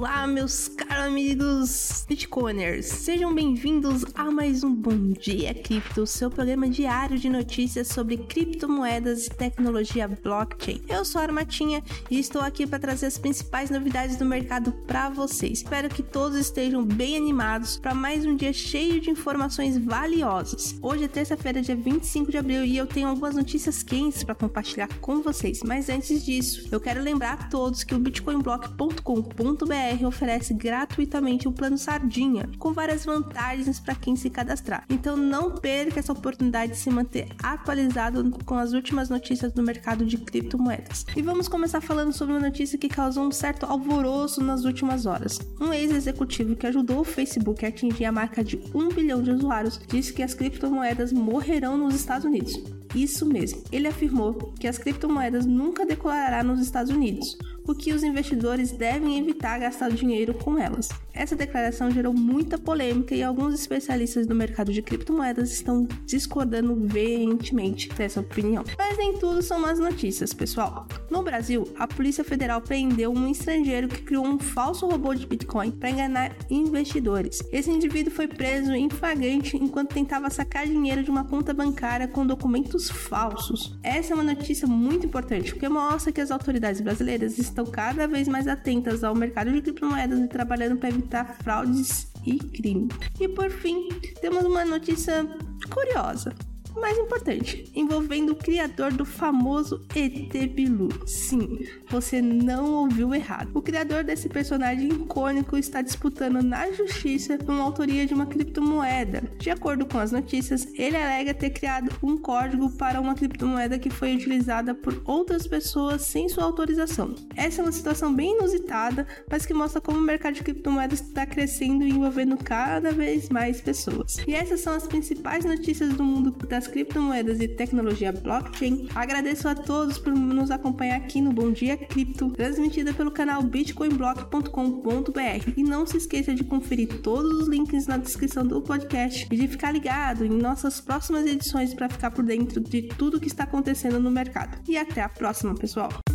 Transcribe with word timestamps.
Olá, 0.00 0.26
meus 0.26 0.66
caros 0.66 1.04
amigos 1.04 2.06
Bitcoiners! 2.08 2.86
Sejam 2.86 3.34
bem-vindos 3.34 4.02
a 4.14 4.30
mais 4.30 4.64
um 4.64 4.74
Bom 4.74 5.12
Dia 5.12 5.52
Cripto, 5.52 6.06
seu 6.06 6.30
programa 6.30 6.70
diário 6.70 7.18
de 7.18 7.28
notícias 7.28 7.88
sobre 7.88 8.16
criptomoedas 8.16 9.26
e 9.26 9.30
tecnologia 9.30 10.08
blockchain. 10.08 10.80
Eu 10.88 11.04
sou 11.04 11.20
a 11.20 11.24
Armatinha 11.24 11.82
e 12.10 12.18
estou 12.18 12.40
aqui 12.40 12.66
para 12.66 12.78
trazer 12.78 13.06
as 13.06 13.18
principais 13.18 13.68
novidades 13.68 14.16
do 14.16 14.24
mercado 14.24 14.72
para 14.86 15.10
vocês. 15.10 15.58
Espero 15.58 15.90
que 15.90 16.02
todos 16.02 16.38
estejam 16.38 16.82
bem 16.82 17.16
animados 17.18 17.76
para 17.76 17.94
mais 17.94 18.24
um 18.24 18.34
dia 18.34 18.54
cheio 18.54 19.02
de 19.02 19.10
informações 19.10 19.76
valiosas. 19.76 20.78
Hoje 20.80 21.04
é 21.04 21.08
terça-feira, 21.08 21.60
dia 21.60 21.76
25 21.76 22.30
de 22.30 22.38
abril, 22.38 22.64
e 22.64 22.74
eu 22.74 22.86
tenho 22.86 23.08
algumas 23.08 23.36
notícias 23.36 23.82
quentes 23.82 24.24
para 24.24 24.34
compartilhar 24.34 24.88
com 25.00 25.20
vocês. 25.20 25.60
Mas 25.62 25.90
antes 25.90 26.24
disso, 26.24 26.68
eu 26.72 26.80
quero 26.80 27.02
lembrar 27.02 27.32
a 27.34 27.48
todos 27.48 27.84
que 27.84 27.94
o 27.94 27.98
bitcoinblock.com.br 27.98 29.89
BR 29.90 30.06
oferece 30.06 30.54
gratuitamente 30.54 31.48
o 31.48 31.52
plano 31.52 31.76
Sardinha, 31.76 32.48
com 32.58 32.72
várias 32.72 33.04
vantagens 33.04 33.80
para 33.80 33.94
quem 33.94 34.14
se 34.14 34.30
cadastrar. 34.30 34.84
Então 34.88 35.16
não 35.16 35.52
perca 35.52 35.98
essa 35.98 36.12
oportunidade 36.12 36.72
de 36.72 36.78
se 36.78 36.90
manter 36.90 37.28
atualizado 37.42 38.30
com 38.44 38.54
as 38.54 38.72
últimas 38.72 39.08
notícias 39.08 39.52
do 39.52 39.62
mercado 39.62 40.04
de 40.04 40.16
criptomoedas. 40.18 41.04
E 41.16 41.22
vamos 41.22 41.48
começar 41.48 41.80
falando 41.80 42.12
sobre 42.12 42.34
uma 42.34 42.40
notícia 42.40 42.78
que 42.78 42.88
causou 42.88 43.26
um 43.26 43.32
certo 43.32 43.66
alvoroço 43.66 44.42
nas 44.42 44.64
últimas 44.64 45.06
horas. 45.06 45.38
Um 45.60 45.72
ex-executivo 45.72 46.56
que 46.56 46.66
ajudou 46.66 47.00
o 47.00 47.04
Facebook 47.04 47.64
a 47.64 47.68
atingir 47.68 48.04
a 48.04 48.12
marca 48.12 48.44
de 48.44 48.60
1 48.74 48.88
bilhão 48.90 49.22
de 49.22 49.30
usuários 49.30 49.80
disse 49.88 50.12
que 50.12 50.22
as 50.22 50.34
criptomoedas 50.34 51.12
morrerão 51.12 51.76
nos 51.76 51.94
Estados 51.94 52.24
Unidos. 52.24 52.60
Isso 52.94 53.24
mesmo, 53.24 53.62
ele 53.70 53.86
afirmou 53.86 54.34
que 54.58 54.66
as 54.66 54.76
criptomoedas 54.76 55.46
nunca 55.46 55.86
decolará 55.86 56.42
nos 56.42 56.60
Estados 56.60 56.90
Unidos, 56.90 57.38
o 57.70 57.74
que 57.74 57.92
os 57.92 58.02
investidores 58.02 58.72
devem 58.72 59.18
evitar 59.18 59.58
gastar 59.58 59.90
dinheiro 59.90 60.34
com 60.34 60.58
elas. 60.58 60.88
Essa 61.12 61.36
declaração 61.36 61.90
gerou 61.90 62.12
muita 62.12 62.58
polêmica 62.58 63.14
e 63.14 63.22
alguns 63.22 63.54
especialistas 63.54 64.26
do 64.26 64.34
mercado 64.34 64.72
de 64.72 64.82
criptomoedas 64.82 65.52
estão 65.52 65.86
discordando 66.06 66.74
veementemente 66.74 67.88
dessa 67.90 68.20
opinião. 68.20 68.64
Mas 68.78 68.96
nem 68.96 69.18
tudo 69.18 69.42
são 69.42 69.60
más 69.60 69.78
notícias, 69.78 70.32
pessoal. 70.32 70.86
No 71.10 71.22
Brasil, 71.22 71.68
a 71.78 71.86
Polícia 71.86 72.24
Federal 72.24 72.60
prendeu 72.60 73.12
um 73.12 73.28
estrangeiro 73.28 73.88
que 73.88 74.02
criou 74.02 74.26
um 74.26 74.38
falso 74.38 74.86
robô 74.86 75.14
de 75.14 75.26
Bitcoin 75.26 75.70
para 75.72 75.90
enganar 75.90 76.34
investidores. 76.48 77.40
Esse 77.52 77.70
indivíduo 77.70 78.12
foi 78.12 78.26
preso 78.26 78.72
em 78.72 78.88
flagrante 78.88 79.56
enquanto 79.56 79.94
tentava 79.94 80.30
sacar 80.30 80.66
dinheiro 80.66 81.02
de 81.02 81.10
uma 81.10 81.24
conta 81.24 81.52
bancária 81.52 82.08
com 82.08 82.26
documentos 82.26 82.88
falsos. 82.90 83.78
Essa 83.82 84.12
é 84.12 84.14
uma 84.14 84.24
notícia 84.24 84.66
muito 84.66 85.06
importante 85.06 85.52
porque 85.52 85.68
mostra 85.68 86.12
que 86.12 86.20
as 86.20 86.30
autoridades 86.30 86.80
brasileiras 86.80 87.38
estão 87.38 87.59
cada 87.66 88.06
vez 88.06 88.28
mais 88.28 88.46
atentas 88.46 89.02
ao 89.04 89.14
mercado 89.14 89.50
de 89.50 89.60
criptomoedas 89.60 90.18
e 90.20 90.28
trabalhando 90.28 90.78
para 90.78 90.88
evitar 90.88 91.36
fraudes 91.42 92.10
e 92.24 92.38
crime. 92.38 92.88
E 93.18 93.28
por 93.28 93.50
fim, 93.50 93.88
temos 94.20 94.44
uma 94.44 94.64
notícia 94.64 95.26
curiosa 95.70 96.34
mais 96.78 96.96
importante, 96.98 97.70
envolvendo 97.74 98.32
o 98.32 98.36
criador 98.36 98.92
do 98.92 99.04
famoso 99.04 99.84
ET 99.94 100.32
Bilu. 100.52 100.88
Sim, 101.06 101.60
você 101.88 102.20
não 102.20 102.74
ouviu 102.74 103.14
errado. 103.14 103.50
O 103.54 103.62
criador 103.62 104.04
desse 104.04 104.28
personagem 104.28 104.88
icônico 104.88 105.56
está 105.56 105.82
disputando 105.82 106.42
na 106.42 106.70
justiça 106.72 107.38
uma 107.46 107.62
autoria 107.62 108.06
de 108.06 108.14
uma 108.14 108.26
criptomoeda. 108.26 109.22
De 109.38 109.50
acordo 109.50 109.86
com 109.86 109.98
as 109.98 110.12
notícias, 110.12 110.66
ele 110.74 110.96
alega 110.96 111.34
ter 111.34 111.50
criado 111.50 111.90
um 112.02 112.16
código 112.16 112.70
para 112.70 113.00
uma 113.00 113.14
criptomoeda 113.14 113.78
que 113.78 113.90
foi 113.90 114.14
utilizada 114.14 114.74
por 114.74 115.00
outras 115.04 115.46
pessoas 115.46 116.02
sem 116.02 116.28
sua 116.28 116.44
autorização. 116.44 117.14
Essa 117.36 117.62
é 117.62 117.64
uma 117.64 117.72
situação 117.72 118.14
bem 118.14 118.36
inusitada, 118.36 119.06
mas 119.30 119.46
que 119.46 119.54
mostra 119.54 119.80
como 119.80 119.98
o 119.98 120.02
mercado 120.02 120.34
de 120.34 120.42
criptomoedas 120.42 121.00
está 121.00 121.26
crescendo 121.26 121.84
e 121.84 121.90
envolvendo 121.90 122.36
cada 122.36 122.92
vez 122.92 123.28
mais 123.28 123.60
pessoas. 123.60 124.16
E 124.26 124.34
essas 124.34 124.60
são 124.60 124.74
as 124.74 124.86
principais 124.86 125.44
notícias 125.44 125.94
do 125.94 126.04
mundo 126.04 126.32
das 126.60 126.68
criptomoedas 126.68 127.40
e 127.40 127.48
tecnologia 127.48 128.12
blockchain. 128.12 128.86
Agradeço 128.94 129.48
a 129.48 129.54
todos 129.54 129.96
por 129.96 130.12
nos 130.12 130.50
acompanhar 130.50 130.96
aqui 130.96 131.22
no 131.22 131.32
Bom 131.32 131.50
Dia 131.50 131.74
Cripto, 131.74 132.30
transmitida 132.32 132.92
pelo 132.92 133.10
canal 133.10 133.42
bitcoinblock.com.br. 133.42 135.52
E 135.56 135.62
não 135.62 135.86
se 135.86 135.96
esqueça 135.96 136.34
de 136.34 136.44
conferir 136.44 137.00
todos 137.00 137.32
os 137.40 137.48
links 137.48 137.86
na 137.86 137.96
descrição 137.96 138.46
do 138.46 138.60
podcast 138.60 139.26
e 139.30 139.36
de 139.36 139.48
ficar 139.48 139.72
ligado 139.72 140.22
em 140.22 140.28
nossas 140.28 140.82
próximas 140.82 141.24
edições 141.24 141.72
para 141.72 141.88
ficar 141.88 142.10
por 142.10 142.24
dentro 142.24 142.60
de 142.60 142.82
tudo 142.82 143.18
que 143.18 143.28
está 143.28 143.44
acontecendo 143.44 143.98
no 143.98 144.10
mercado. 144.10 144.58
E 144.68 144.76
até 144.76 145.00
a 145.00 145.08
próxima, 145.08 145.54
pessoal! 145.54 146.09